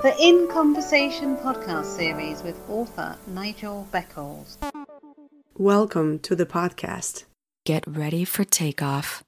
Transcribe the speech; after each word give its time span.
The 0.00 0.14
In 0.20 0.46
Conversation 0.46 1.36
podcast 1.36 1.86
series 1.86 2.44
with 2.44 2.56
author 2.68 3.16
Nigel 3.26 3.88
Beckles. 3.90 4.56
Welcome 5.56 6.20
to 6.20 6.36
the 6.36 6.46
podcast. 6.46 7.24
Get 7.66 7.84
ready 7.84 8.24
for 8.24 8.44
takeoff. 8.44 9.24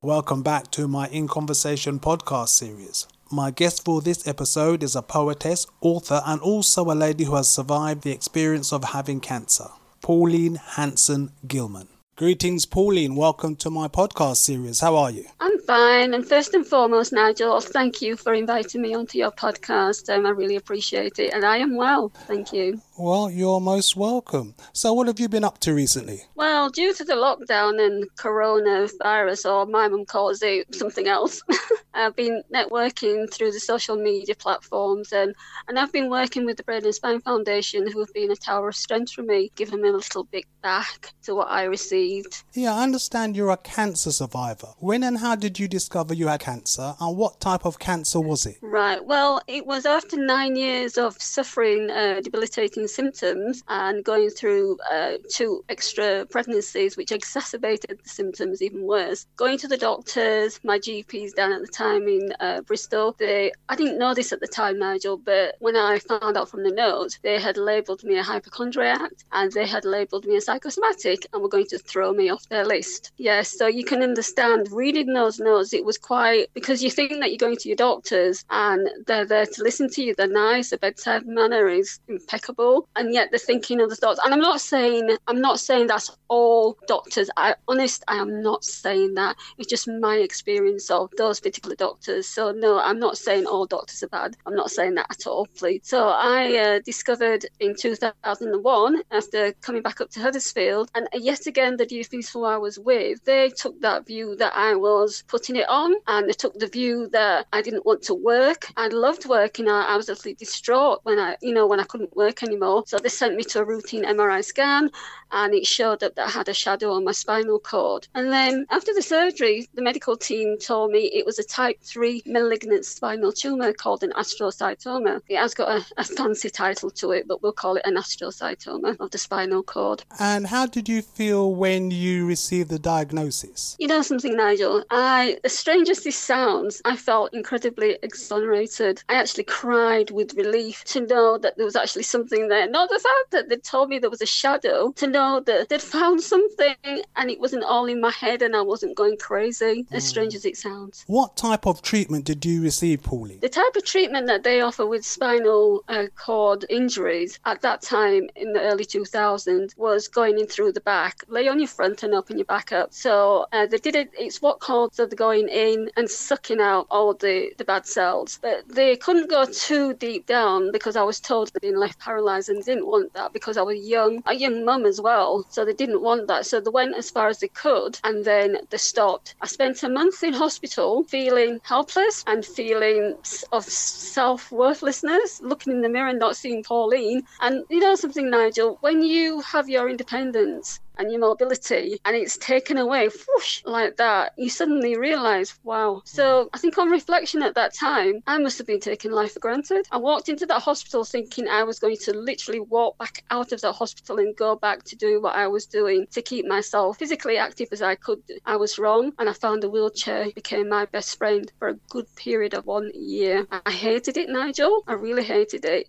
Welcome 0.00 0.44
back 0.44 0.70
to 0.70 0.86
my 0.86 1.08
In 1.08 1.26
Conversation 1.26 1.98
podcast 1.98 2.50
series. 2.50 3.08
My 3.32 3.50
guest 3.50 3.84
for 3.84 4.00
this 4.00 4.28
episode 4.28 4.84
is 4.84 4.94
a 4.94 5.02
poetess, 5.02 5.66
author, 5.80 6.22
and 6.24 6.40
also 6.40 6.84
a 6.84 6.94
lady 6.94 7.24
who 7.24 7.34
has 7.34 7.50
survived 7.50 8.04
the 8.04 8.12
experience 8.12 8.72
of 8.72 8.84
having 8.84 9.18
cancer, 9.18 9.70
Pauline 10.02 10.54
Hanson 10.54 11.32
Gilman. 11.48 11.88
Greetings, 12.16 12.64
Pauline. 12.64 13.16
Welcome 13.16 13.56
to 13.56 13.70
my 13.70 13.88
podcast 13.88 14.36
series. 14.36 14.78
How 14.78 14.94
are 14.94 15.10
you? 15.10 15.24
I'm 15.40 15.58
fine. 15.62 16.14
And 16.14 16.24
first 16.24 16.54
and 16.54 16.64
foremost, 16.64 17.12
Nigel, 17.12 17.60
thank 17.60 18.00
you 18.00 18.16
for 18.16 18.34
inviting 18.34 18.82
me 18.82 18.94
onto 18.94 19.18
your 19.18 19.32
podcast. 19.32 20.14
Um, 20.14 20.24
I 20.24 20.28
really 20.28 20.54
appreciate 20.54 21.18
it. 21.18 21.34
And 21.34 21.44
I 21.44 21.56
am 21.56 21.74
well. 21.74 22.10
Thank 22.28 22.52
you. 22.52 22.80
Well, 22.96 23.28
you're 23.28 23.60
most 23.60 23.96
welcome. 23.96 24.54
So, 24.72 24.92
what 24.92 25.08
have 25.08 25.18
you 25.18 25.28
been 25.28 25.42
up 25.42 25.58
to 25.62 25.74
recently? 25.74 26.20
Well, 26.36 26.70
due 26.70 26.94
to 26.94 27.02
the 27.02 27.14
lockdown 27.14 27.84
and 27.84 28.04
coronavirus, 28.14 29.50
or 29.50 29.66
my 29.66 29.88
mum 29.88 30.04
calls 30.04 30.40
it 30.40 30.72
something 30.72 31.08
else, 31.08 31.42
I've 31.94 32.16
been 32.16 32.42
networking 32.52 33.32
through 33.32 33.52
the 33.52 33.60
social 33.60 33.96
media 33.96 34.34
platforms 34.34 35.12
and, 35.12 35.34
and 35.68 35.78
I've 35.78 35.92
been 35.92 36.10
working 36.10 36.44
with 36.44 36.56
the 36.56 36.64
Brain 36.64 36.84
and 36.84 36.94
Spine 36.94 37.20
Foundation, 37.20 37.90
who 37.90 38.00
have 38.00 38.12
been 38.12 38.30
a 38.30 38.36
tower 38.36 38.68
of 38.68 38.76
strength 38.76 39.12
for 39.12 39.22
me, 39.22 39.52
giving 39.54 39.80
me 39.80 39.88
a 39.88 39.92
little 39.92 40.24
bit 40.24 40.44
back 40.62 41.12
to 41.22 41.34
what 41.34 41.48
I 41.48 41.64
received. 41.64 42.42
Yeah, 42.52 42.74
I 42.74 42.82
understand 42.82 43.36
you're 43.36 43.50
a 43.50 43.56
cancer 43.56 44.10
survivor. 44.10 44.68
When 44.78 45.02
and 45.02 45.18
how 45.18 45.36
did 45.36 45.58
you 45.58 45.68
discover 45.68 46.14
you 46.14 46.28
had 46.28 46.40
cancer, 46.40 46.94
and 47.00 47.16
what 47.16 47.40
type 47.40 47.64
of 47.64 47.78
cancer 47.78 48.20
was 48.20 48.46
it? 48.46 48.56
Right, 48.60 49.04
well, 49.04 49.40
it 49.46 49.66
was 49.66 49.86
after 49.86 50.16
nine 50.16 50.56
years 50.56 50.98
of 50.98 51.20
suffering 51.20 51.90
uh, 51.90 52.20
debilitating 52.22 52.86
symptoms 52.88 53.62
and 53.68 54.04
going 54.04 54.30
through 54.30 54.78
uh, 54.90 55.12
two 55.30 55.64
extra 55.68 56.26
pregnancies, 56.26 56.96
which 56.96 57.12
exacerbated 57.12 58.00
the 58.02 58.08
symptoms 58.08 58.62
even 58.62 58.82
worse. 58.82 59.26
Going 59.36 59.58
to 59.58 59.68
the 59.68 59.76
doctors, 59.76 60.58
my 60.64 60.78
GPs 60.78 61.34
down 61.34 61.52
at 61.52 61.60
the 61.60 61.68
time 61.68 61.83
in 61.92 62.32
uh, 62.40 62.60
Bristol, 62.62 63.14
they 63.18 63.52
I 63.68 63.76
didn't 63.76 63.98
know 63.98 64.14
this 64.14 64.32
at 64.32 64.40
the 64.40 64.46
time, 64.46 64.78
Nigel, 64.78 65.16
but 65.16 65.56
when 65.60 65.76
I 65.76 65.98
found 65.98 66.36
out 66.36 66.48
from 66.48 66.62
the 66.62 66.70
note, 66.70 67.18
they 67.22 67.38
had 67.40 67.56
labelled 67.56 68.04
me 68.04 68.18
a 68.18 68.22
hypochondriac 68.22 69.12
and 69.32 69.52
they 69.52 69.66
had 69.66 69.84
labelled 69.84 70.24
me 70.24 70.36
a 70.36 70.40
psychosomatic 70.40 71.26
and 71.32 71.42
were 71.42 71.48
going 71.48 71.66
to 71.66 71.78
throw 71.78 72.12
me 72.12 72.30
off 72.30 72.48
their 72.48 72.64
list. 72.64 73.12
Yes, 73.16 73.56
so 73.56 73.66
you 73.66 73.84
can 73.84 74.02
understand 74.02 74.72
reading 74.72 75.12
those 75.12 75.38
notes, 75.38 75.72
it 75.72 75.84
was 75.84 75.98
quite 75.98 76.48
because 76.54 76.82
you 76.82 76.90
think 76.90 77.12
that 77.20 77.30
you're 77.30 77.38
going 77.38 77.56
to 77.56 77.68
your 77.68 77.76
doctors 77.76 78.44
and 78.50 78.88
they're 79.06 79.26
there 79.26 79.46
to 79.46 79.62
listen 79.62 79.88
to 79.90 80.02
you, 80.02 80.14
they're 80.14 80.26
nice, 80.26 80.70
the 80.70 80.78
bedside 80.78 81.26
manner 81.26 81.68
is 81.68 82.00
impeccable, 82.08 82.88
and 82.96 83.12
yet 83.12 83.30
they're 83.30 83.38
thinking 83.38 83.78
the 83.88 83.96
thoughts. 83.96 84.20
And 84.24 84.32
I'm 84.32 84.40
not 84.40 84.60
saying 84.60 85.16
I'm 85.26 85.40
not 85.40 85.60
saying 85.60 85.86
that's 85.88 86.16
all 86.28 86.78
doctors. 86.86 87.30
I 87.36 87.54
honest, 87.68 88.04
I 88.08 88.16
am 88.16 88.42
not 88.42 88.64
saying 88.64 89.14
that. 89.14 89.36
It's 89.58 89.68
just 89.68 89.88
my 89.88 90.16
experience 90.16 90.90
of 90.90 91.10
those 91.16 91.40
particular 91.40 91.73
doctors. 91.74 92.26
So 92.26 92.52
no, 92.52 92.78
I'm 92.78 92.98
not 92.98 93.18
saying 93.18 93.46
all 93.46 93.66
doctors 93.66 94.02
are 94.02 94.08
bad. 94.08 94.36
I'm 94.46 94.54
not 94.54 94.70
saying 94.70 94.94
that 94.94 95.06
at 95.10 95.26
all, 95.26 95.46
please. 95.56 95.80
So 95.84 96.08
I 96.08 96.56
uh, 96.56 96.80
discovered 96.84 97.46
in 97.60 97.74
2001 97.74 99.02
after 99.10 99.52
coming 99.60 99.82
back 99.82 100.00
up 100.00 100.10
to 100.10 100.20
Huddersfield, 100.20 100.90
and 100.94 101.08
yet 101.14 101.46
again 101.46 101.76
the 101.76 101.86
GPs 101.86 102.32
who 102.32 102.44
I 102.44 102.56
was 102.56 102.78
with, 102.78 103.24
they 103.24 103.50
took 103.50 103.80
that 103.80 104.06
view 104.06 104.36
that 104.36 104.52
I 104.54 104.74
was 104.74 105.24
putting 105.28 105.56
it 105.56 105.68
on, 105.68 105.94
and 106.06 106.28
they 106.28 106.32
took 106.32 106.58
the 106.58 106.66
view 106.66 107.08
that 107.12 107.46
I 107.52 107.62
didn't 107.62 107.86
want 107.86 108.02
to 108.04 108.14
work. 108.14 108.66
I 108.76 108.88
loved 108.88 109.26
working. 109.26 109.68
I, 109.68 109.86
I 109.92 109.96
was 109.96 110.08
absolutely 110.08 110.44
distraught 110.44 111.00
when 111.02 111.18
I, 111.18 111.36
you 111.42 111.54
know, 111.54 111.66
when 111.66 111.80
I 111.80 111.84
couldn't 111.84 112.16
work 112.16 112.42
anymore. 112.42 112.84
So 112.86 112.98
they 112.98 113.08
sent 113.08 113.36
me 113.36 113.44
to 113.44 113.60
a 113.60 113.64
routine 113.64 114.04
MRI 114.04 114.44
scan, 114.44 114.90
and 115.30 115.54
it 115.54 115.66
showed 115.66 116.02
up 116.02 116.14
that 116.14 116.28
I 116.28 116.30
had 116.30 116.48
a 116.48 116.54
shadow 116.54 116.92
on 116.92 117.04
my 117.04 117.12
spinal 117.12 117.58
cord. 117.58 118.06
And 118.14 118.32
then 118.32 118.66
after 118.70 118.92
the 118.94 119.02
surgery, 119.02 119.68
the 119.74 119.82
medical 119.82 120.16
team 120.16 120.58
told 120.58 120.90
me 120.90 121.10
it 121.12 121.26
was 121.26 121.38
a 121.38 121.44
type 121.44 121.63
3 121.72 122.22
malignant 122.26 122.84
spinal 122.84 123.32
tumor 123.32 123.72
called 123.72 124.02
an 124.02 124.12
astrocytoma. 124.12 125.20
It 125.28 125.36
has 125.36 125.54
got 125.54 125.68
a, 125.68 125.84
a 125.96 126.04
fancy 126.04 126.50
title 126.50 126.90
to 126.90 127.12
it, 127.12 127.26
but 127.28 127.42
we'll 127.42 127.52
call 127.52 127.76
it 127.76 127.82
an 127.84 127.96
astrocytoma 127.96 128.98
of 129.00 129.10
the 129.10 129.18
spinal 129.18 129.62
cord. 129.62 130.04
And 130.18 130.46
how 130.46 130.66
did 130.66 130.88
you 130.88 131.02
feel 131.02 131.54
when 131.54 131.90
you 131.90 132.26
received 132.26 132.70
the 132.70 132.78
diagnosis? 132.78 133.76
You 133.78 133.88
know 133.88 134.02
something, 134.02 134.36
Nigel? 134.36 134.84
I, 134.90 135.38
as 135.44 135.56
strange 135.56 135.88
as 135.88 136.02
this 136.02 136.16
sounds, 136.16 136.82
I 136.84 136.96
felt 136.96 137.32
incredibly 137.34 137.98
exonerated. 138.02 139.02
I 139.08 139.14
actually 139.14 139.44
cried 139.44 140.10
with 140.10 140.34
relief 140.34 140.84
to 140.84 141.00
know 141.00 141.38
that 141.38 141.56
there 141.56 141.66
was 141.66 141.76
actually 141.76 142.02
something 142.02 142.48
there. 142.48 142.68
Not 142.68 142.88
the 142.88 142.98
fact 142.98 143.30
that 143.30 143.48
they 143.48 143.56
told 143.56 143.88
me 143.88 143.98
there 143.98 144.10
was 144.10 144.22
a 144.22 144.26
shadow, 144.26 144.92
to 144.96 145.06
know 145.06 145.40
that 145.46 145.68
they'd 145.68 145.80
found 145.82 146.20
something 146.20 146.74
and 147.16 147.30
it 147.30 147.40
wasn't 147.40 147.64
all 147.64 147.86
in 147.86 148.00
my 148.00 148.10
head 148.10 148.42
and 148.42 148.56
I 148.56 148.62
wasn't 148.62 148.96
going 148.96 149.16
crazy, 149.16 149.86
as 149.92 150.04
hmm. 150.04 150.08
strange 150.08 150.34
as 150.34 150.44
it 150.44 150.56
sounds. 150.56 151.04
What 151.06 151.36
type 151.36 151.53
of 151.62 151.82
treatment 151.82 152.24
did 152.24 152.44
you 152.44 152.62
receive, 152.62 153.02
Pauline? 153.02 153.38
The 153.40 153.48
type 153.48 153.76
of 153.76 153.84
treatment 153.84 154.26
that 154.26 154.42
they 154.42 154.60
offer 154.60 154.86
with 154.86 155.04
spinal 155.04 155.84
uh, 155.88 156.06
cord 156.16 156.64
injuries 156.68 157.38
at 157.44 157.60
that 157.62 157.80
time 157.82 158.28
in 158.34 158.52
the 158.52 158.60
early 158.60 158.84
2000s 158.84 159.76
was 159.78 160.08
going 160.08 160.38
in 160.38 160.46
through 160.46 160.72
the 160.72 160.80
back, 160.80 161.22
lay 161.28 161.46
on 161.48 161.58
your 161.58 161.68
front 161.68 162.02
and 162.02 162.14
open 162.14 162.38
your 162.38 162.44
back 162.44 162.72
up. 162.72 162.92
So 162.92 163.46
uh, 163.52 163.66
they 163.66 163.78
did 163.78 163.94
it, 163.94 164.10
it's 164.18 164.42
what 164.42 164.60
called 164.60 164.92
they're 164.96 165.06
going 165.06 165.48
in 165.48 165.90
and 165.96 166.10
sucking 166.10 166.60
out 166.60 166.86
all 166.90 167.14
the, 167.14 167.52
the 167.58 167.64
bad 167.64 167.86
cells. 167.86 168.38
But 168.42 168.68
they 168.68 168.96
couldn't 168.96 169.30
go 169.30 169.44
too 169.44 169.94
deep 169.94 170.26
down 170.26 170.72
because 170.72 170.96
I 170.96 171.02
was 171.02 171.20
told 171.20 171.52
they'd 171.52 171.60
been 171.60 171.78
left 171.78 171.98
paralyzed 172.00 172.48
and 172.48 172.64
didn't 172.64 172.86
want 172.86 173.14
that 173.14 173.32
because 173.32 173.56
I 173.56 173.62
was 173.62 173.78
young, 173.78 174.22
a 174.26 174.34
young 174.34 174.64
mum 174.64 174.84
as 174.84 175.00
well. 175.00 175.46
So 175.50 175.64
they 175.64 175.72
didn't 175.72 176.02
want 176.02 176.26
that. 176.28 176.46
So 176.46 176.60
they 176.60 176.70
went 176.70 176.96
as 176.96 177.10
far 177.10 177.28
as 177.28 177.38
they 177.40 177.48
could 177.48 177.98
and 178.04 178.24
then 178.24 178.58
they 178.70 178.78
stopped. 178.78 179.34
I 179.40 179.46
spent 179.46 179.82
a 179.82 179.88
month 179.88 180.22
in 180.22 180.32
hospital 180.32 181.04
feeling 181.04 181.43
helpless 181.64 182.22
and 182.26 182.44
feeling 182.44 183.16
of 183.52 183.64
self 183.64 184.50
worthlessness, 184.50 185.40
looking 185.42 185.72
in 185.72 185.80
the 185.82 185.88
mirror 185.88 186.08
and 186.08 186.18
not 186.18 186.36
seeing 186.36 186.62
Pauline. 186.62 187.22
And 187.40 187.64
you 187.68 187.80
know 187.80 187.94
something, 187.94 188.30
Nigel, 188.30 188.78
when 188.80 189.02
you 189.02 189.40
have 189.40 189.68
your 189.68 189.88
independence, 189.88 190.80
and 190.98 191.10
your 191.10 191.20
mobility 191.20 191.98
and 192.04 192.16
it's 192.16 192.36
taken 192.38 192.78
away 192.78 193.08
whoosh, 193.08 193.62
like 193.64 193.96
that, 193.96 194.32
you 194.36 194.48
suddenly 194.48 194.96
realize, 194.96 195.58
wow. 195.62 196.02
So 196.04 196.48
I 196.52 196.58
think 196.58 196.78
on 196.78 196.90
reflection 196.90 197.42
at 197.42 197.54
that 197.54 197.74
time, 197.74 198.22
I 198.26 198.38
must 198.38 198.58
have 198.58 198.66
been 198.66 198.80
taking 198.80 199.10
life 199.10 199.32
for 199.34 199.40
granted. 199.40 199.86
I 199.90 199.98
walked 199.98 200.28
into 200.28 200.46
that 200.46 200.62
hospital 200.62 201.04
thinking 201.04 201.48
I 201.48 201.62
was 201.62 201.78
going 201.78 201.96
to 201.98 202.12
literally 202.12 202.60
walk 202.60 202.98
back 202.98 203.24
out 203.30 203.52
of 203.52 203.60
that 203.62 203.72
hospital 203.72 204.18
and 204.18 204.36
go 204.36 204.56
back 204.56 204.84
to 204.84 204.96
do 204.96 205.20
what 205.20 205.34
I 205.36 205.48
was 205.48 205.66
doing 205.66 206.06
to 206.12 206.22
keep 206.22 206.46
myself 206.46 206.98
physically 206.98 207.36
active 207.36 207.68
as 207.72 207.82
I 207.82 207.94
could. 207.94 208.22
I 208.46 208.56
was 208.56 208.78
wrong 208.78 209.12
and 209.18 209.28
I 209.28 209.32
found 209.32 209.64
a 209.64 209.68
wheelchair 209.68 210.30
became 210.34 210.68
my 210.68 210.84
best 210.86 211.18
friend 211.18 211.50
for 211.58 211.68
a 211.68 211.74
good 211.88 212.06
period 212.16 212.54
of 212.54 212.66
one 212.66 212.90
year. 212.94 213.46
I 213.50 213.70
hated 213.70 214.16
it, 214.16 214.28
Nigel. 214.28 214.84
I 214.86 214.94
really 214.94 215.24
hated 215.24 215.64
it. 215.64 215.88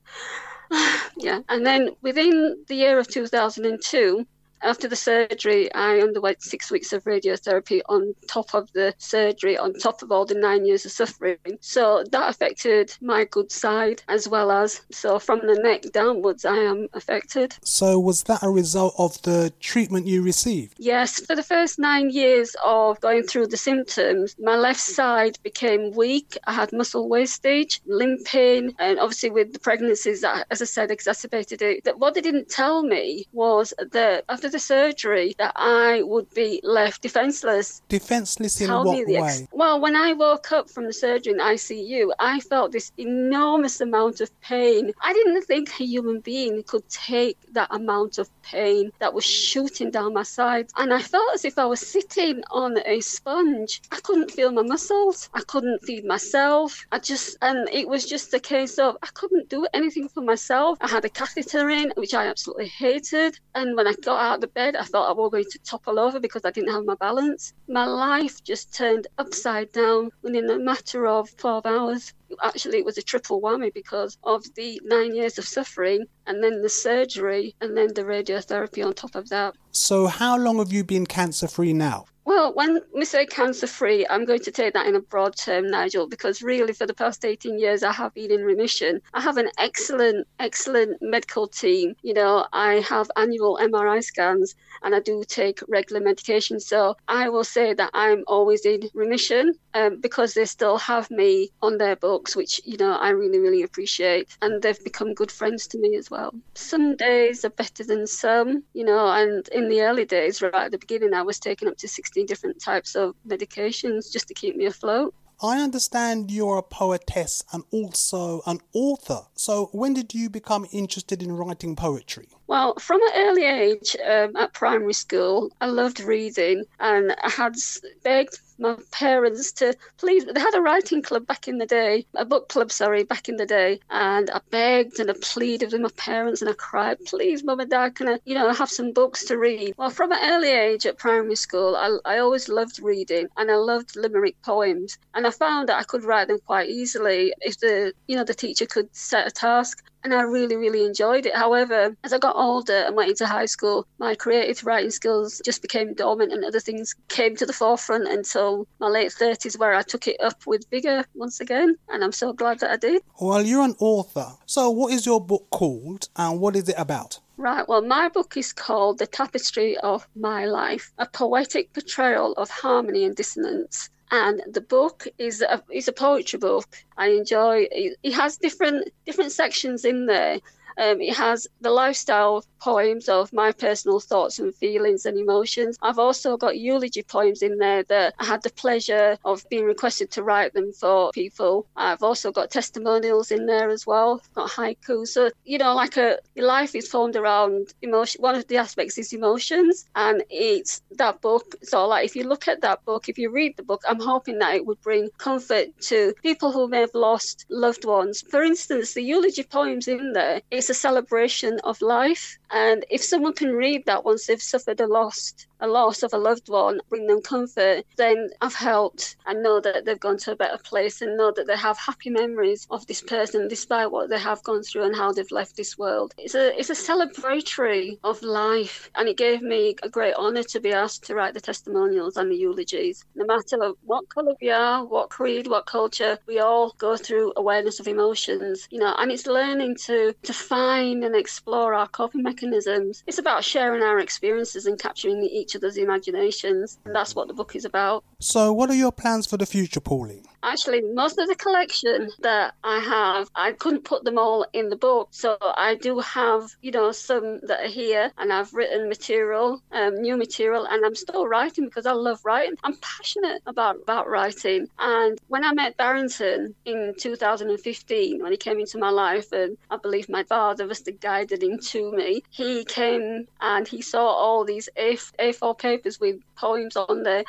yeah. 1.17 1.41
And 1.49 1.66
then 1.66 1.91
within 2.01 2.63
the 2.67 2.75
year 2.75 2.99
of 2.99 3.07
2002, 3.07 4.25
after 4.61 4.88
the 4.88 4.95
surgery, 4.95 5.73
I 5.73 5.99
underwent 5.99 6.41
six 6.41 6.71
weeks 6.71 6.93
of 6.93 7.03
radiotherapy 7.03 7.81
on 7.88 8.16
top 8.27 8.53
of 8.53 8.71
the 8.73 8.93
surgery, 8.97 9.57
on 9.57 9.73
top 9.73 10.01
of 10.01 10.11
all 10.11 10.25
the 10.25 10.35
nine 10.35 10.66
years 10.66 10.85
of 10.85 10.91
suffering. 10.91 11.38
So 11.59 12.03
that 12.11 12.29
affected 12.29 12.95
my 13.01 13.25
good 13.25 13.51
side 13.51 14.03
as 14.07 14.27
well 14.27 14.51
as, 14.51 14.81
so 14.91 15.19
from 15.19 15.45
the 15.45 15.55
neck 15.55 15.91
downwards, 15.91 16.45
I 16.45 16.57
am 16.57 16.88
affected. 16.93 17.55
So, 17.63 17.99
was 17.99 18.23
that 18.23 18.43
a 18.43 18.49
result 18.49 18.95
of 18.97 19.21
the 19.21 19.53
treatment 19.59 20.07
you 20.07 20.21
received? 20.21 20.75
Yes, 20.77 21.19
for 21.19 21.35
the 21.35 21.43
first 21.43 21.79
nine 21.79 22.09
years 22.09 22.55
of 22.63 22.99
going 23.01 23.23
through 23.23 23.47
the 23.47 23.57
symptoms, 23.57 24.35
my 24.39 24.55
left 24.55 24.79
side 24.79 25.37
became 25.43 25.91
weak. 25.91 26.37
I 26.45 26.53
had 26.53 26.73
muscle 26.73 27.07
wastage, 27.09 27.81
limping, 27.85 28.75
and 28.79 28.99
obviously 28.99 29.31
with 29.31 29.53
the 29.53 29.59
pregnancies 29.59 30.22
that, 30.22 30.47
as 30.49 30.61
I 30.61 30.66
said, 30.66 30.91
exacerbated 30.91 31.61
it. 31.61 31.84
That 31.84 31.99
what 31.99 32.13
they 32.13 32.22
didn't 32.22 32.49
tell 32.49 32.84
me 32.84 33.28
was 33.31 33.73
that 33.91 34.23
after 34.29 34.44
the 34.49 34.59
surgery, 34.59 35.35
that 35.37 35.53
I 35.55 36.01
would 36.03 36.33
be 36.33 36.59
left 36.63 37.01
defenseless. 37.01 37.81
Defenseless 37.89 38.61
in 38.61 38.67
Tell 38.67 38.85
what 38.85 39.05
the 39.05 39.13
way? 39.13 39.19
ex- 39.19 39.47
well, 39.51 39.79
when 39.79 39.95
I 39.95 40.13
woke 40.13 40.51
up 40.51 40.69
from 40.69 40.85
the 40.85 40.93
surgery 40.93 41.33
in 41.33 41.39
ICU, 41.39 42.11
I 42.19 42.39
felt 42.39 42.71
this 42.71 42.91
enormous 42.97 43.81
amount 43.81 44.21
of 44.21 44.29
pain. 44.41 44.91
I 45.01 45.13
didn't 45.13 45.41
think 45.43 45.69
a 45.79 45.85
human 45.85 46.19
being 46.19 46.63
could 46.63 46.87
take 46.89 47.37
that 47.53 47.67
amount 47.71 48.17
of 48.17 48.29
pain 48.41 48.91
that 48.99 49.13
was 49.13 49.25
shooting 49.25 49.91
down 49.91 50.13
my 50.13 50.23
sides. 50.23 50.73
And 50.77 50.93
I 50.93 51.01
felt 51.01 51.33
as 51.33 51.45
if 51.45 51.57
I 51.57 51.65
was 51.65 51.79
sitting 51.79 52.43
on 52.51 52.77
a 52.85 52.99
sponge. 53.01 53.81
I 53.91 53.99
couldn't 54.01 54.31
feel 54.31 54.51
my 54.51 54.61
muscles. 54.61 55.29
I 55.33 55.41
couldn't 55.41 55.83
feed 55.83 56.05
myself. 56.05 56.85
I 56.91 56.99
just, 56.99 57.37
and 57.41 57.67
it 57.69 57.87
was 57.87 58.05
just 58.05 58.33
a 58.33 58.39
case 58.39 58.77
of 58.77 58.97
I 59.01 59.07
couldn't 59.13 59.49
do 59.49 59.67
anything 59.73 60.07
for 60.09 60.21
myself. 60.21 60.77
I 60.81 60.87
had 60.87 61.05
a 61.05 61.09
catheter 61.09 61.69
in, 61.69 61.91
which 61.95 62.13
I 62.13 62.27
absolutely 62.27 62.67
hated. 62.67 63.39
And 63.55 63.75
when 63.75 63.87
I 63.87 63.93
got 63.93 64.19
out 64.21 64.34
out 64.35 64.43
of 64.43 64.49
the 64.49 64.53
bed, 64.53 64.76
I 64.76 64.84
thought 64.84 65.09
I 65.09 65.14
was 65.14 65.32
going 65.32 65.46
to 65.49 65.59
topple 65.59 65.97
over 65.97 66.20
because 66.20 66.43
I 66.43 66.52
didn't 66.52 66.73
have 66.73 66.85
my 66.85 66.96
balance. 66.96 67.53
My 67.70 67.85
life 67.85 68.43
just 68.43 68.73
turned 68.73 69.08
upside 69.17 69.72
down 69.72 70.09
within 70.23 70.49
a 70.49 70.59
matter 70.59 71.08
of 71.08 71.35
12 71.37 71.66
hours. 71.66 72.14
Actually, 72.43 72.79
it 72.79 72.85
was 72.85 72.97
a 72.97 73.02
triple 73.02 73.41
whammy 73.41 73.73
because 73.73 74.17
of 74.23 74.43
the 74.55 74.82
nine 74.84 75.16
years 75.16 75.37
of 75.37 75.47
suffering 75.47 76.05
and 76.28 76.43
then 76.43 76.61
the 76.61 76.70
surgery 76.70 77.55
and 77.61 77.78
then 77.78 77.93
the 77.93 78.03
radiotherapy 78.03 78.85
on 78.85 78.93
top 78.93 79.16
of 79.16 79.29
that. 79.29 79.55
So, 79.72 80.08
how 80.08 80.38
long 80.38 80.58
have 80.58 80.73
you 80.73 80.84
been 80.84 81.05
cancer 81.05 81.47
free 81.47 81.72
now? 81.72 82.05
Well, 82.25 82.55
when 82.55 82.79
we 82.91 83.05
say 83.05 83.27
cancer 83.27 83.67
free, 83.67 84.03
I'm 84.09 84.25
going 84.25 84.39
to 84.39 84.51
take 84.51 84.73
that 84.73 84.87
in 84.87 84.95
a 84.95 84.99
broad 84.99 85.35
term, 85.35 85.69
Nigel, 85.69 86.07
because 86.07 86.41
really 86.41 86.73
for 86.73 86.87
the 86.87 86.93
past 86.95 87.23
18 87.23 87.59
years 87.59 87.83
I 87.83 87.91
have 87.91 88.16
been 88.16 88.31
in 88.31 88.41
remission. 88.43 88.99
I 89.13 89.22
have 89.22 89.37
an 89.37 89.49
excellent, 89.59 90.27
excellent 90.39 90.97
medical 91.03 91.47
team. 91.47 91.95
You 92.01 92.16
know, 92.16 92.47
I 92.51 92.79
have 92.89 93.11
annual 93.16 93.59
MRI 93.61 94.03
scans 94.03 94.55
and 94.81 94.95
I 94.95 95.01
do 95.01 95.23
take 95.27 95.59
regular 95.67 96.01
medication. 96.01 96.59
So 96.59 96.95
I 97.07 97.29
will 97.29 97.43
say 97.43 97.75
that 97.75 97.91
I'm 97.93 98.23
always 98.25 98.66
in 98.66 98.89
remission 98.95 99.53
um, 99.75 100.01
because 100.01 100.33
they 100.33 100.45
still 100.45 100.79
have 100.79 101.11
me 101.11 101.51
on 101.61 101.78
their 101.78 101.95
books, 101.95 102.35
which, 102.35 102.59
you 102.66 102.78
know, 102.78 102.93
I 102.93 103.09
really, 103.09 103.37
really 103.37 103.61
appreciate. 103.61 104.35
And 104.41 104.63
they've 104.63 104.83
become 104.83 105.13
good 105.13 105.31
friends 105.31 105.67
to 105.67 105.78
me 105.78 105.95
as 105.95 106.09
well. 106.09 106.33
Some 106.55 106.95
days 106.95 107.45
are 107.45 107.51
better 107.51 107.83
than 107.83 108.07
some, 108.07 108.63
you 108.73 108.83
know, 108.83 109.09
and 109.09 109.47
in 109.49 109.69
the 109.69 109.81
early 109.81 110.05
days, 110.05 110.41
right 110.41 110.55
at 110.55 110.71
the 110.71 110.79
beginning, 110.79 111.13
I 111.13 111.21
was 111.21 111.39
taking 111.39 111.67
up 111.67 111.78
to 111.78 111.87
60 111.87 112.15
different 112.23 112.62
types 112.62 112.96
of 112.96 113.16
medications 113.28 114.12
just 114.12 114.28
to 114.28 114.34
keep 114.34 114.56
me 114.56 114.66
afloat. 114.66 115.14
I 115.41 115.59
understand 115.59 116.32
you're 116.32 116.58
a 116.58 116.64
poetess 116.64 117.44
and 117.52 117.64
also 117.70 118.41
an 118.46 118.59
author. 118.73 119.23
So, 119.35 119.70
when 119.73 119.94
did 119.94 120.14
you 120.14 120.29
become 120.29 120.66
interested 120.72 121.22
in 121.22 121.34
writing 121.34 121.76
poetry? 121.76 122.29
Well, 122.47 122.75
from 122.75 123.01
an 123.01 123.11
early 123.15 123.43
age 123.43 123.95
um, 124.05 124.35
at 124.35 124.53
primary 124.53 124.93
school, 124.93 125.51
I 125.61 125.65
loved 125.65 125.99
reading 125.99 126.65
and 126.79 127.15
I 127.23 127.29
had 127.29 127.55
begged 128.03 128.37
my 128.59 128.77
parents 128.91 129.51
to 129.53 129.75
please. 129.97 130.25
They 130.25 130.39
had 130.39 130.55
a 130.55 130.61
writing 130.61 131.01
club 131.01 131.25
back 131.25 131.47
in 131.47 131.57
the 131.57 131.65
day, 131.65 132.05
a 132.13 132.23
book 132.23 132.49
club, 132.49 132.71
sorry, 132.71 133.03
back 133.03 133.27
in 133.27 133.37
the 133.37 133.47
day. 133.47 133.79
And 133.89 134.29
I 134.29 134.41
begged 134.51 134.99
and 134.99 135.09
I 135.09 135.15
pleaded 135.21 135.71
with 135.71 135.81
my 135.81 135.89
parents 135.97 136.41
and 136.41 136.49
I 136.49 136.53
cried, 136.53 137.03
please, 137.05 137.43
mum 137.43 137.59
and 137.59 137.69
dad, 137.69 137.95
can 137.95 138.09
I, 138.09 138.19
you 138.25 138.35
know, 138.35 138.51
have 138.53 138.69
some 138.69 138.93
books 138.93 139.25
to 139.25 139.37
read? 139.37 139.73
Well, 139.77 139.89
from 139.89 140.11
an 140.11 140.19
early 140.21 140.51
age 140.51 140.85
at 140.85 140.99
primary 140.99 141.35
school, 141.35 141.75
I, 141.75 141.97
I 142.05 142.19
always 142.19 142.47
loved 142.47 142.79
reading 142.79 143.27
and 143.37 143.49
I 143.49 143.55
loved 143.55 143.95
limerick 143.95 144.39
poems. 144.43 144.99
And 145.15 145.25
I 145.25 145.31
found 145.31 145.69
that 145.69 145.79
I 145.79 145.83
could 145.83 146.03
write 146.03 146.27
them 146.27 146.39
quite 146.45 146.69
easily 146.69 147.33
if 147.41 147.59
the, 147.59 147.93
you 148.07 148.15
know, 148.15 148.23
the 148.23 148.35
teacher 148.35 148.67
could 148.67 148.95
set 148.95 149.27
a 149.27 149.31
task 149.31 149.83
and 150.05 150.13
I 150.13 150.22
really, 150.22 150.55
really 150.55 150.85
enjoyed 150.85 151.25
it. 151.25 151.35
However, 151.35 151.97
as 152.03 152.13
I 152.13 152.19
got 152.19 152.35
older 152.35 152.84
and 152.85 152.96
went 152.96 153.09
into 153.09 153.25
high 153.25 153.47
school, 153.47 153.87
my 153.97 154.13
creative 154.13 154.63
writing 154.63 154.91
skills 154.91 155.41
just 155.43 155.63
became 155.63 155.96
dormant 155.96 156.31
and 156.31 156.46
other 156.46 156.59
things 156.59 156.96
came 157.07 157.35
to 157.37 157.46
the 157.46 157.52
forefront 157.52 158.07
until 158.07 158.67
my 158.79 158.87
late 158.87 159.11
30s, 159.11 159.57
where 159.57 159.73
I 159.73 159.81
took 159.81 160.07
it 160.07 160.22
up 160.22 160.46
with 160.46 160.69
vigour 160.69 161.05
once 161.16 161.40
again. 161.40 161.75
And 161.90 162.03
I'm 162.03 162.11
so 162.11 162.34
glad 162.34 162.59
that 162.59 162.69
I 162.69 162.78
did. 162.78 163.02
Well, 163.19 163.43
you're 163.43 163.66
an 163.66 163.75
author. 163.79 164.28
So, 164.46 164.69
what 164.69 164.93
is 164.93 165.07
your 165.07 165.19
book 165.19 165.47
called 165.49 166.07
and 166.16 166.40
what 166.40 166.55
is 166.55 166.69
it 166.69 166.75
about? 166.78 167.19
Right, 167.37 167.67
well, 167.67 167.81
my 167.81 168.07
book 168.07 168.37
is 168.37 168.53
called 168.53 168.99
The 168.99 169.07
Tapestry 169.07 169.75
of 169.79 170.07
My 170.16 170.46
Life, 170.46 170.93
a 170.99 171.07
poetic 171.07 171.73
portrayal 171.73 172.34
of 172.34 172.49
harmony 172.49 173.03
and 173.03 173.16
dissonance 173.16 173.90
and 174.16 174.41
the 174.53 174.62
book 174.62 175.08
is 175.17 175.41
a, 175.41 175.62
is 175.72 175.88
a 175.88 175.94
poetry 175.94 176.40
book. 176.40 176.67
I 176.97 177.08
enjoy. 177.09 177.67
It, 177.72 177.97
it 178.03 178.14
has 178.14 178.38
different 178.38 178.90
different 179.06 179.32
sections 179.32 179.84
in 179.85 180.06
there. 180.06 180.40
Um, 180.77 181.01
it 181.01 181.16
has 181.16 181.47
the 181.61 181.69
lifestyle 181.69 182.43
poems 182.59 183.07
of 183.09 183.31
my 183.31 183.51
personal 183.51 183.99
thoughts 183.99 184.39
and 184.39 184.53
feelings 184.55 185.05
and 185.05 185.17
emotions. 185.17 185.77
I've 185.81 185.99
also 185.99 186.35
got 186.37 186.57
eulogy 186.57 187.03
poems 187.03 187.41
in 187.41 187.57
there 187.57 187.83
that 187.83 188.16
I 188.19 188.25
had 188.25 188.41
the 188.41 188.49
pleasure 188.49 189.17
of 189.23 189.47
being 189.49 189.66
requested 189.66 190.11
to 190.11 190.23
write 190.23 190.53
them 190.53 190.73
for 190.73 191.11
people. 191.11 191.67
I've 191.75 192.03
also 192.03 192.31
got 192.31 192.51
testimonials 192.51 193.31
in 193.31 193.45
there 193.45 193.69
as 193.69 193.85
well. 193.85 194.22
Got 194.33 194.49
haiku. 194.49 195.07
So, 195.07 195.29
you 195.43 195.57
know, 195.57 195.75
like 195.75 195.97
a 195.97 196.17
life 196.35 196.73
is 196.75 196.87
formed 196.87 197.16
around 197.16 197.73
emotion. 197.81 198.21
One 198.21 198.35
of 198.35 198.47
the 198.47 198.57
aspects 198.57 198.97
is 198.97 199.13
emotions, 199.13 199.85
and 199.95 200.23
it's 200.29 200.81
that 200.97 201.21
book. 201.21 201.55
So, 201.63 201.87
like, 201.87 202.05
if 202.05 202.16
you 202.16 202.23
look 202.23 202.47
at 202.47 202.61
that 202.61 202.83
book, 202.85 203.09
if 203.09 203.17
you 203.17 203.29
read 203.29 203.57
the 203.57 203.63
book, 203.63 203.83
I'm 203.87 203.99
hoping 203.99 204.39
that 204.39 204.55
it 204.55 204.66
would 204.66 204.81
bring 204.81 205.09
comfort 205.17 205.67
to 205.81 206.13
people 206.23 206.51
who 206.51 206.67
may 206.67 206.81
have 206.81 206.95
lost 206.95 207.45
loved 207.49 207.85
ones. 207.85 208.23
For 208.29 208.41
instance, 208.43 208.93
the 208.93 209.01
eulogy 209.01 209.43
poems 209.43 209.87
in 209.87 210.13
there, 210.13 210.41
a 210.70 210.73
celebration 210.73 211.59
of 211.64 211.82
life. 211.82 212.38
And 212.51 212.85
if 212.89 213.03
someone 213.03 213.33
can 213.33 213.51
read 213.53 213.85
that 213.85 214.05
once 214.05 214.27
they've 214.27 214.41
suffered 214.41 214.79
a 214.79 214.87
loss, 214.87 215.33
a 215.59 215.67
loss 215.67 216.03
of 216.03 216.13
a 216.13 216.17
loved 216.17 216.49
one, 216.49 216.79
bring 216.89 217.07
them 217.07 217.21
comfort, 217.21 217.85
then 217.97 218.29
I've 218.41 218.53
helped 218.53 219.15
and 219.25 219.41
know 219.41 219.59
that 219.61 219.85
they've 219.85 219.99
gone 219.99 220.17
to 220.19 220.31
a 220.33 220.35
better 220.35 220.57
place 220.57 221.01
and 221.01 221.17
know 221.17 221.31
that 221.31 221.47
they 221.47 221.57
have 221.57 221.77
happy 221.77 222.09
memories 222.09 222.67
of 222.69 222.85
this 222.87 223.01
person 223.01 223.47
despite 223.47 223.91
what 223.91 224.09
they 224.09 224.19
have 224.19 224.43
gone 224.43 224.63
through 224.63 224.83
and 224.83 224.95
how 224.95 225.11
they've 225.11 225.31
left 225.31 225.55
this 225.55 225.77
world. 225.77 226.13
It's 226.17 226.35
a 226.35 226.57
it's 226.59 226.69
a 226.69 226.73
celebratory 226.73 227.97
of 228.03 228.21
life 228.21 228.89
and 228.95 229.07
it 229.07 229.17
gave 229.17 229.41
me 229.41 229.75
a 229.81 229.89
great 229.89 230.15
honour 230.15 230.43
to 230.43 230.59
be 230.59 230.71
asked 230.73 231.05
to 231.05 231.15
write 231.15 231.33
the 231.33 231.41
testimonials 231.41 232.17
and 232.17 232.31
the 232.31 232.35
eulogies. 232.35 233.03
No 233.15 233.25
matter 233.25 233.73
what 233.83 234.09
colour 234.09 234.35
we 234.41 234.49
are, 234.51 234.85
what 234.85 235.09
creed, 235.09 235.47
what 235.47 235.65
culture, 235.65 236.17
we 236.27 236.39
all 236.39 236.75
go 236.77 236.97
through 236.97 237.33
awareness 237.37 237.79
of 237.79 237.87
emotions, 237.87 238.67
you 238.69 238.79
know, 238.79 238.93
and 238.97 239.11
it's 239.11 239.25
learning 239.27 239.75
to 239.85 240.13
to 240.23 240.33
find 240.33 241.03
and 241.03 241.15
explore 241.15 241.73
our 241.73 241.87
coping 241.87 242.21
mechanisms. 242.21 242.44
It's 242.53 243.17
about 243.17 243.43
sharing 243.43 243.81
our 243.83 243.99
experiences 243.99 244.65
and 244.65 244.79
capturing 244.79 245.23
each 245.23 245.55
other's 245.55 245.77
imaginations, 245.77 246.79
and 246.85 246.95
that's 246.95 247.15
what 247.15 247.27
the 247.27 247.33
book 247.33 247.55
is 247.55 247.65
about. 247.65 248.03
So, 248.19 248.53
what 248.53 248.69
are 248.69 248.75
your 248.75 248.91
plans 248.91 249.25
for 249.25 249.37
the 249.37 249.45
future, 249.45 249.79
Pauline? 249.79 250.25
Actually, 250.45 250.81
most 250.81 251.17
of 251.17 251.27
the 251.27 251.35
collection 251.35 252.11
that 252.19 252.53
I 252.63 252.77
have, 252.77 253.31
I 253.33 253.53
couldn't 253.53 253.83
put 253.83 254.03
them 254.03 254.19
all 254.19 254.45
in 254.53 254.69
the 254.69 254.75
book. 254.75 255.07
So 255.09 255.37
I 255.41 255.73
do 255.73 255.97
have, 255.99 256.51
you 256.62 256.71
know, 256.71 256.91
some 256.91 257.39
that 257.47 257.65
are 257.65 257.67
here, 257.67 258.12
and 258.19 258.31
I've 258.31 258.53
written 258.53 258.88
material, 258.88 259.59
um, 259.71 259.95
new 259.95 260.15
material, 260.17 260.65
and 260.69 260.86
I'm 260.86 260.93
still 260.93 261.27
writing 261.27 261.65
because 261.65 261.88
I 261.88 261.93
love 261.93 262.24
writing. 262.24 262.55
I'm 262.63 262.77
passionate 262.77 263.41
about 263.47 263.77
about 263.81 264.07
writing. 264.07 264.67
And 264.77 265.19
when 265.29 265.43
I 265.43 265.51
met 265.51 265.77
Barrington 265.77 266.53
in 266.65 266.93
2015, 267.00 268.21
when 268.21 268.31
he 268.31 268.38
came 268.38 268.59
into 268.59 268.77
my 268.77 268.91
life, 268.91 269.31
and 269.31 269.57
I 269.71 269.77
believe 269.77 270.09
my 270.09 270.24
father 270.24 270.67
was 270.67 270.81
the 270.81 270.91
guy 270.91 271.15
guided 271.15 271.43
him 271.43 271.57
to 271.59 271.91
me, 271.93 272.24
he 272.29 272.65
came 272.65 273.25
and 273.39 273.67
he 273.67 273.81
saw 273.81 274.05
all 274.05 274.43
these 274.43 274.67
A4 274.77 275.57
papers 275.57 276.00
with 276.00 276.17
poems 276.36 276.75
on 276.75 277.03
there 277.03 277.24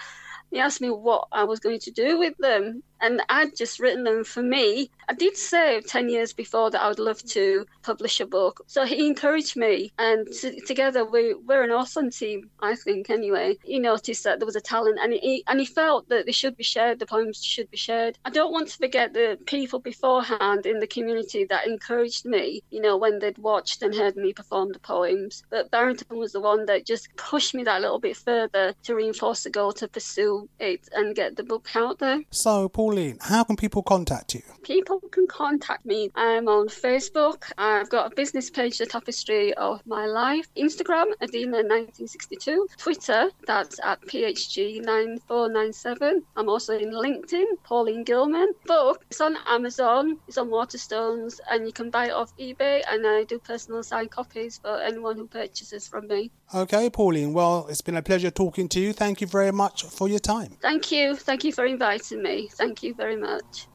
he 0.50 0.60
asked 0.60 0.80
me 0.80 0.90
what 0.90 1.28
I 1.32 1.44
was 1.44 1.60
going 1.60 1.80
to 1.80 1.90
do 1.90 2.18
with 2.18 2.36
them 2.38 2.82
and 3.00 3.22
I'd 3.28 3.56
just 3.56 3.80
written 3.80 4.04
them 4.04 4.24
for 4.24 4.42
me. 4.42 4.90
I 5.08 5.14
did 5.14 5.36
say 5.36 5.80
10 5.80 6.08
years 6.08 6.32
before 6.32 6.70
that 6.70 6.82
I 6.82 6.88
would 6.88 6.98
love 6.98 7.22
to 7.24 7.66
publish 7.82 8.20
a 8.20 8.26
book. 8.26 8.62
So 8.66 8.84
he 8.84 9.06
encouraged 9.06 9.56
me, 9.56 9.92
and 9.98 10.26
t- 10.32 10.60
together 10.60 11.04
we, 11.04 11.34
we're 11.34 11.62
an 11.62 11.70
awesome 11.70 12.10
team, 12.10 12.50
I 12.60 12.74
think, 12.74 13.10
anyway. 13.10 13.56
He 13.62 13.78
noticed 13.78 14.24
that 14.24 14.40
there 14.40 14.46
was 14.46 14.56
a 14.56 14.60
talent, 14.60 14.98
and 15.00 15.12
he, 15.12 15.44
and 15.46 15.60
he 15.60 15.66
felt 15.66 16.08
that 16.08 16.26
they 16.26 16.32
should 16.32 16.56
be 16.56 16.64
shared, 16.64 16.98
the 16.98 17.06
poems 17.06 17.42
should 17.42 17.70
be 17.70 17.76
shared. 17.76 18.18
I 18.24 18.30
don't 18.30 18.52
want 18.52 18.68
to 18.68 18.76
forget 18.76 19.12
the 19.12 19.38
people 19.46 19.78
beforehand 19.78 20.66
in 20.66 20.80
the 20.80 20.86
community 20.86 21.44
that 21.44 21.66
encouraged 21.66 22.24
me, 22.24 22.62
you 22.70 22.80
know, 22.80 22.96
when 22.96 23.18
they'd 23.18 23.38
watched 23.38 23.82
and 23.82 23.94
heard 23.94 24.16
me 24.16 24.32
perform 24.32 24.72
the 24.72 24.78
poems. 24.80 25.44
But 25.50 25.70
Barrington 25.70 26.18
was 26.18 26.32
the 26.32 26.40
one 26.40 26.66
that 26.66 26.86
just 26.86 27.14
pushed 27.16 27.54
me 27.54 27.64
that 27.64 27.80
little 27.80 28.00
bit 28.00 28.16
further 28.16 28.74
to 28.84 28.94
reinforce 28.94 29.44
the 29.44 29.50
goal 29.50 29.72
to 29.72 29.88
pursue 29.88 30.48
it 30.58 30.88
and 30.92 31.14
get 31.14 31.36
the 31.36 31.44
book 31.44 31.68
out 31.74 31.98
there. 31.98 32.22
So, 32.30 32.68
Paul 32.68 32.85
Pauline, 32.86 33.18
how 33.20 33.42
can 33.42 33.56
people 33.56 33.82
contact 33.82 34.32
you? 34.32 34.42
People 34.62 35.00
can 35.10 35.26
contact 35.26 35.84
me. 35.84 36.08
I'm 36.14 36.46
on 36.46 36.68
Facebook. 36.68 37.50
I've 37.58 37.90
got 37.90 38.12
a 38.12 38.14
business 38.14 38.48
page, 38.48 38.78
The 38.78 38.86
Tapestry 38.86 39.52
of 39.54 39.84
My 39.86 40.06
Life. 40.06 40.46
Instagram, 40.56 41.06
Adina1962. 41.20 42.58
Twitter, 42.78 43.30
that's 43.44 43.80
at 43.82 44.00
PHG9497. 44.02 46.22
I'm 46.36 46.48
also 46.48 46.78
in 46.78 46.92
LinkedIn, 46.92 47.46
Pauline 47.64 48.04
Gilman. 48.04 48.52
Book, 48.66 49.04
it's 49.10 49.20
on 49.20 49.36
Amazon, 49.48 50.18
it's 50.28 50.38
on 50.38 50.48
Waterstones, 50.48 51.40
and 51.50 51.66
you 51.66 51.72
can 51.72 51.90
buy 51.90 52.06
it 52.06 52.12
off 52.12 52.32
eBay. 52.38 52.84
And 52.88 53.04
I 53.04 53.24
do 53.24 53.40
personal 53.40 53.82
signed 53.82 54.12
copies 54.12 54.58
for 54.58 54.80
anyone 54.80 55.16
who 55.16 55.26
purchases 55.26 55.88
from 55.88 56.06
me. 56.06 56.30
Okay, 56.54 56.88
Pauline. 56.88 57.32
Well, 57.32 57.66
it's 57.68 57.80
been 57.80 57.96
a 57.96 58.02
pleasure 58.02 58.30
talking 58.30 58.68
to 58.68 58.78
you. 58.78 58.92
Thank 58.92 59.20
you 59.20 59.26
very 59.26 59.50
much 59.50 59.82
for 59.86 60.08
your 60.08 60.20
time. 60.20 60.56
Thank 60.62 60.92
you. 60.92 61.16
Thank 61.16 61.42
you 61.42 61.50
for 61.50 61.66
inviting 61.66 62.22
me. 62.22 62.48
Thank 62.76 62.82
you 62.82 62.94
very 62.94 63.16
much. 63.16 63.68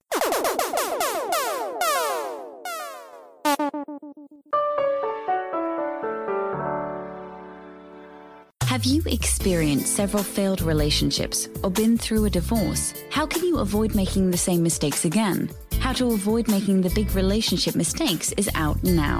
Have 8.65 8.85
you 8.85 9.01
experienced 9.07 9.95
several 9.95 10.21
failed 10.21 10.61
relationships 10.61 11.49
or 11.63 11.71
been 11.71 11.97
through 11.97 12.25
a 12.25 12.29
divorce? 12.29 12.93
How 13.09 13.25
can 13.25 13.43
you 13.43 13.57
avoid 13.57 13.95
making 13.95 14.29
the 14.29 14.37
same 14.37 14.61
mistakes 14.61 15.03
again? 15.05 15.49
How 15.79 15.93
to 15.93 16.11
Avoid 16.11 16.47
Making 16.47 16.81
the 16.81 16.91
Big 16.91 17.11
Relationship 17.15 17.73
Mistakes 17.73 18.31
is 18.33 18.51
out 18.53 18.83
now. 18.83 19.19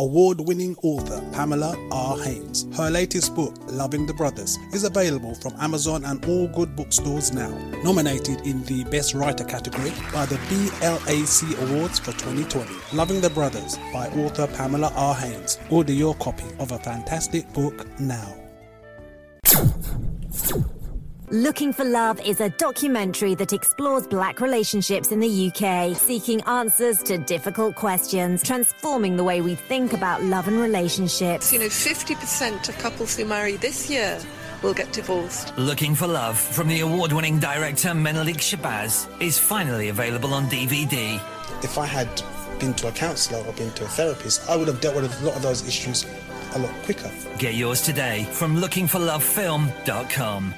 Award 0.00 0.40
winning 0.40 0.74
author 0.82 1.20
Pamela 1.30 1.76
R. 1.92 2.18
Haynes. 2.20 2.66
Her 2.74 2.88
latest 2.88 3.34
book, 3.34 3.54
Loving 3.66 4.06
the 4.06 4.14
Brothers, 4.14 4.56
is 4.72 4.84
available 4.84 5.34
from 5.34 5.52
Amazon 5.60 6.06
and 6.06 6.24
all 6.24 6.48
good 6.48 6.74
bookstores 6.74 7.34
now. 7.34 7.50
Nominated 7.84 8.40
in 8.46 8.64
the 8.64 8.84
Best 8.84 9.12
Writer 9.12 9.44
category 9.44 9.92
by 10.10 10.24
the 10.24 10.36
BLAC 10.48 11.54
Awards 11.68 11.98
for 11.98 12.12
2020. 12.12 12.72
Loving 12.94 13.20
the 13.20 13.28
Brothers 13.28 13.76
by 13.92 14.08
author 14.12 14.46
Pamela 14.46 14.90
R. 14.96 15.14
Haynes. 15.14 15.58
Order 15.68 15.92
your 15.92 16.14
copy 16.14 16.46
of 16.58 16.72
a 16.72 16.78
fantastic 16.78 17.52
book 17.52 17.86
now. 18.00 18.34
Looking 21.32 21.72
for 21.72 21.84
Love 21.84 22.20
is 22.26 22.40
a 22.40 22.48
documentary 22.50 23.36
that 23.36 23.52
explores 23.52 24.04
black 24.04 24.40
relationships 24.40 25.12
in 25.12 25.20
the 25.20 25.52
UK, 25.52 25.96
seeking 25.96 26.40
answers 26.40 27.04
to 27.04 27.18
difficult 27.18 27.76
questions, 27.76 28.42
transforming 28.42 29.16
the 29.16 29.22
way 29.22 29.40
we 29.40 29.54
think 29.54 29.92
about 29.92 30.24
love 30.24 30.48
and 30.48 30.58
relationships. 30.58 31.52
You 31.52 31.60
know, 31.60 31.66
50% 31.66 32.68
of 32.68 32.76
couples 32.78 33.16
who 33.16 33.26
marry 33.26 33.54
this 33.58 33.88
year 33.88 34.18
will 34.60 34.74
get 34.74 34.92
divorced. 34.92 35.56
Looking 35.56 35.94
for 35.94 36.08
Love 36.08 36.36
from 36.36 36.66
the 36.66 36.80
award 36.80 37.12
winning 37.12 37.38
director 37.38 37.94
Menelik 37.94 38.38
Shabazz 38.38 39.06
is 39.22 39.38
finally 39.38 39.90
available 39.90 40.34
on 40.34 40.46
DVD. 40.46 41.20
If 41.62 41.78
I 41.78 41.86
had 41.86 42.08
been 42.58 42.74
to 42.74 42.88
a 42.88 42.92
counsellor 42.92 43.38
or 43.46 43.52
been 43.52 43.70
to 43.74 43.84
a 43.84 43.88
therapist, 43.88 44.50
I 44.50 44.56
would 44.56 44.66
have 44.66 44.80
dealt 44.80 44.96
with 44.96 45.22
a 45.22 45.24
lot 45.24 45.36
of 45.36 45.42
those 45.42 45.64
issues 45.64 46.06
a 46.56 46.58
lot 46.58 46.74
quicker. 46.82 47.08
Get 47.38 47.54
yours 47.54 47.82
today 47.82 48.24
from 48.32 48.56
lookingforlovefilm.com. 48.56 50.54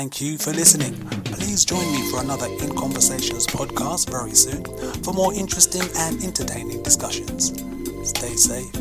Thank 0.00 0.22
you 0.22 0.38
for 0.38 0.50
listening. 0.54 0.94
Please 1.26 1.62
join 1.66 1.84
me 1.92 2.10
for 2.10 2.22
another 2.22 2.46
In 2.46 2.74
Conversations 2.74 3.46
podcast 3.46 4.08
very 4.10 4.32
soon 4.34 4.64
for 5.02 5.12
more 5.12 5.34
interesting 5.34 5.82
and 5.94 6.24
entertaining 6.24 6.82
discussions. 6.82 7.52
Stay 8.08 8.34
safe. 8.34 8.72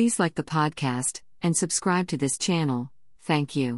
Please 0.00 0.18
like 0.18 0.34
the 0.34 0.52
podcast 0.58 1.20
and 1.42 1.54
subscribe 1.54 2.08
to 2.08 2.16
this 2.16 2.38
channel. 2.38 2.90
Thank 3.20 3.54
you. 3.54 3.70